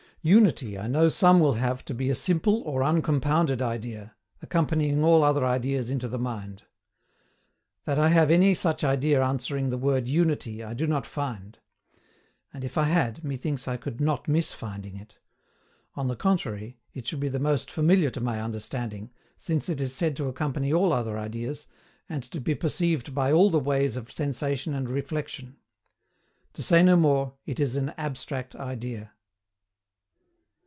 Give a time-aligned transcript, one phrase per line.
[0.23, 5.23] UNITY I know some will have to be A SIMPLE OR UNCOMPOUNDED IDEA, accompanying all
[5.23, 6.61] other ideas into the mind.
[7.85, 11.57] That I have any such idea answering the word UNITY I do not find;
[12.53, 15.17] and if I had, methinks I could not miss finding it:
[15.95, 19.09] on the contrary, it should be the most familiar to my understanding,
[19.39, 21.65] since it is said to accompany all other ideas,
[22.07, 25.55] and to be perceived by all the ways of sensation and reflexion.
[26.53, 29.13] To say no more, it is an ABSTRACT IDEA.